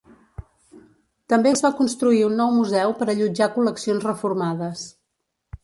[1.33, 4.91] També es va construir un nou museu per allotjar col·leccions reformades.